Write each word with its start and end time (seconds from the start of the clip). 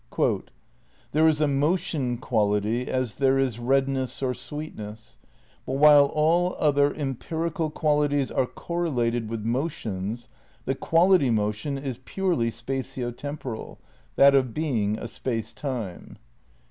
Quaaty 0.11 0.47
"There 1.11 1.27
is 1.27 1.41
a 1.41 1.47
motion 1.47 2.17
quality 2.17 2.87
as 2.87 3.13
there 3.17 3.37
is 3.37 3.59
redness 3.59 4.23
or 4.23 4.33
sweetness.... 4.33 5.19
But 5.63 5.73
while 5.73 6.07
all 6.07 6.55
other, 6.57 6.91
empirical, 6.95 7.69
qualities 7.69 8.31
are 8.31 8.47
correlated 8.47 9.29
with 9.29 9.45
mo 9.45 9.67
tions, 9.67 10.27
the 10.65 10.73
'quality' 10.73 11.29
motion 11.29 11.77
is 11.77 11.99
purely 12.03 12.49
spatio 12.49 13.15
temporal, 13.15 13.77
that 14.15 14.33
of 14.33 14.55
being 14.55 14.97
a 14.97 15.07
space 15.07 15.53
time." 15.53 16.17